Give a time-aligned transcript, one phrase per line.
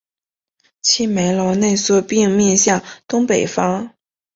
[0.81, 3.91] 其门楼内缩并面向东北方。